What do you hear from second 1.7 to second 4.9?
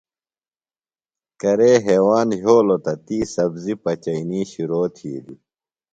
ہیواند یھولوۡ تہ تی سبزیۡ پچئینی شرو